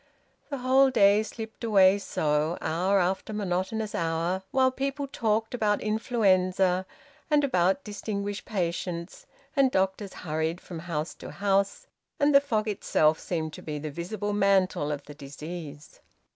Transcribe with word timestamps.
The 0.49 0.57
whole 0.57 0.89
day 0.89 1.21
slipped 1.21 1.63
away 1.63 1.99
so, 1.99 2.57
hour 2.59 2.97
after 2.97 3.33
monotonous 3.33 3.93
hour, 3.93 4.41
while 4.49 4.71
people 4.71 5.05
talked 5.05 5.53
about 5.53 5.79
influenza 5.79 6.87
and 7.29 7.43
about 7.43 7.83
distinguished 7.83 8.43
patients, 8.45 9.27
and 9.55 9.69
doctors 9.69 10.13
hurried 10.25 10.59
from 10.59 10.79
house 10.79 11.13
to 11.21 11.29
house, 11.29 11.85
and 12.19 12.33
the 12.33 12.41
fog 12.41 12.67
itself 12.67 13.19
seemed 13.19 13.53
to 13.53 13.61
be 13.61 13.77
the 13.77 13.91
visible 13.91 14.33
mantle 14.33 14.91
of 14.91 15.03
the 15.05 15.13
disease. 15.13 15.99